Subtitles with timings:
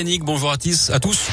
[0.00, 0.52] Bonjour.
[0.90, 1.28] À tous.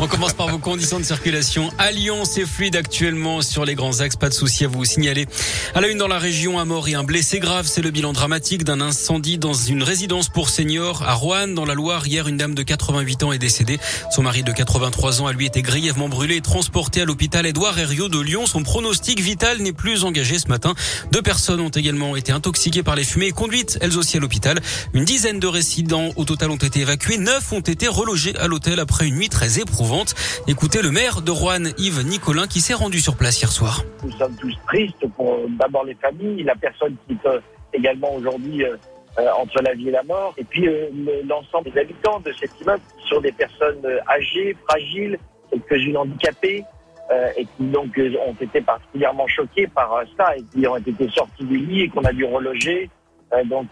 [0.00, 1.72] On commence par vos conditions de circulation.
[1.76, 4.14] À Lyon, c'est fluide actuellement sur les grands axes.
[4.14, 5.26] Pas de souci à vous signaler.
[5.74, 7.66] À la une dans la région, un mort et un blessé grave.
[7.66, 11.74] C'est le bilan dramatique d'un incendie dans une résidence pour seniors à Rouen, dans la
[11.74, 12.06] Loire.
[12.06, 13.80] Hier, une dame de 88 ans est décédée.
[14.12, 17.76] Son mari de 83 ans a lui été grièvement brûlé et transporté à l'hôpital Édouard
[17.76, 18.46] Herriot de Lyon.
[18.46, 20.76] Son pronostic vital n'est plus engagé ce matin.
[21.10, 24.60] Deux personnes ont également été intoxiquées par les fumées et conduites, elles aussi, à l'hôpital.
[24.94, 27.18] Une dizaine de résidents au total ont été évacués.
[27.18, 29.58] Neuf ont été relogés à l'hôtel après une nuit très
[30.46, 33.84] Écoutez le maire de Rouen, Yves Nicolin, qui s'est rendu sur place hier soir.
[34.04, 37.28] Nous sommes tous tristes pour d'abord les familles, la personne qui est
[37.72, 38.76] également aujourd'hui euh,
[39.18, 40.88] euh, entre la vie et la mort, et puis euh,
[41.26, 45.18] l'ensemble des habitants de cet immeuble qui sont des personnes âgées, fragiles,
[45.50, 46.64] quelques-unes handicapées,
[47.38, 51.56] et qui donc ont été particulièrement choquées par ça et qui ont été sorties du
[51.56, 52.90] lit et qu'on a dû reloger
[53.46, 53.68] donc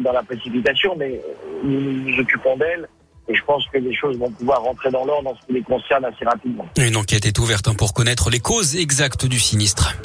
[0.00, 1.20] dans la précipitation, mais
[1.62, 2.88] nous nous occupons d'elles
[3.28, 5.62] et je pense que les choses vont pouvoir rentrer dans l'ordre en ce qui les
[5.62, 6.66] concerne assez rapidement.
[6.78, 9.96] Une enquête est ouverte hein, pour connaître les causes exactes du sinistre.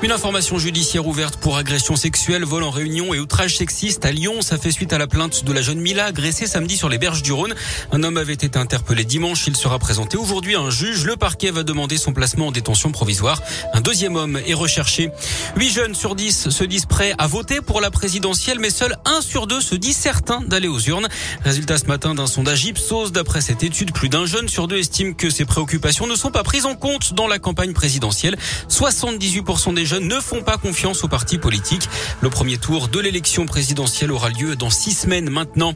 [0.00, 4.42] Une information judiciaire ouverte pour agression sexuelle, vol en réunion et outrage sexiste à Lyon.
[4.42, 7.24] Ça fait suite à la plainte de la jeune Mila agressée samedi sur les berges
[7.24, 7.52] du Rhône.
[7.90, 9.48] Un homme avait été interpellé dimanche.
[9.48, 11.04] Il sera présenté aujourd'hui à un juge.
[11.04, 13.42] Le parquet va demander son placement en détention provisoire.
[13.74, 15.10] Un deuxième homme est recherché.
[15.56, 19.20] Huit jeunes sur dix se disent prêts à voter pour la présidentielle, mais seul un
[19.20, 21.08] sur deux se dit certain d'aller aux urnes.
[21.42, 23.10] Résultat ce matin d'un sondage Ipsos.
[23.10, 26.44] D'après cette étude, plus d'un jeune sur deux estime que ses préoccupations ne sont pas
[26.44, 28.36] prises en compte dans la campagne présidentielle.
[28.68, 31.88] 78% des ne font pas confiance aux partis politiques.
[32.20, 35.74] Le premier tour de l'élection présidentielle aura lieu dans six semaines maintenant.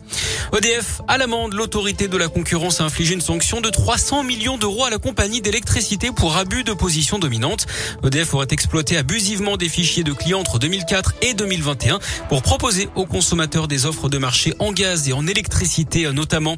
[0.57, 4.85] EDF à l'amende, l'autorité de la concurrence a infligé une sanction de 300 millions d'euros
[4.85, 7.67] à la compagnie d'électricité pour abus de position dominante.
[8.05, 13.07] EDF aurait exploité abusivement des fichiers de clients entre 2004 et 2021 pour proposer aux
[13.07, 16.57] consommateurs des offres de marché en gaz et en électricité notamment.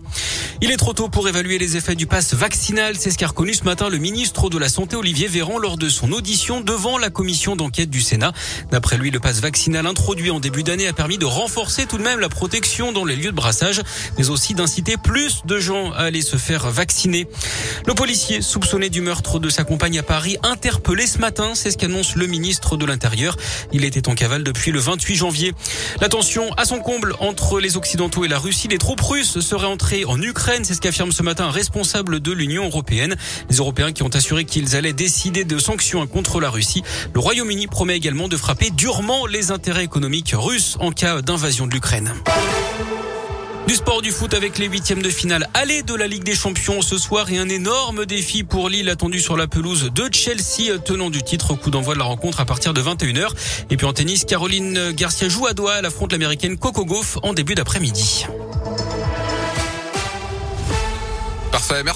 [0.60, 2.94] Il est trop tôt pour évaluer les effets du pass vaccinal.
[2.98, 5.88] C'est ce qu'a reconnu ce matin le ministre de la Santé Olivier Véran lors de
[5.88, 8.32] son audition devant la commission d'enquête du Sénat.
[8.70, 12.02] D'après lui, le passe vaccinal introduit en début d'année a permis de renforcer tout de
[12.02, 13.82] même la protection dans les lieux de brassage,
[14.16, 17.26] mais aussi d'inciter plus de gens à aller se faire vacciner.
[17.86, 21.76] Le policier soupçonné du meurtre de sa compagne à Paris, interpellé ce matin, c'est ce
[21.76, 23.36] qu'annonce le ministre de l'Intérieur.
[23.72, 25.52] Il était en cavale depuis le 28 janvier.
[26.00, 28.68] La tension à son comble entre les Occidentaux et la Russie.
[28.68, 32.30] Les troupes russes seraient entrées en Ukraine, c'est ce qu'affirme ce matin un responsable de
[32.30, 33.16] l'Union européenne.
[33.48, 36.82] Les Européens qui ont assuré qu'ils allaient décider de sanctions contre la Russie.
[37.14, 41.72] Le Royaume-Uni promet également de frapper durement les intérêts économiques russes en cas d'invasion de
[41.72, 42.12] l'Ukraine.
[43.66, 46.82] Du sport du foot avec les huitièmes de finale aller de la Ligue des Champions
[46.82, 51.08] ce soir et un énorme défi pour Lille attendu sur la pelouse de Chelsea tenant
[51.08, 51.54] du titre.
[51.54, 53.28] Coup d'envoi de la rencontre à partir de 21h.
[53.70, 55.78] Et puis en tennis, Caroline Garcia joue à Doha.
[55.78, 58.26] Elle affronte l'américaine Coco Gauff en début d'après-midi.
[61.54, 61.92] Parfait, merci.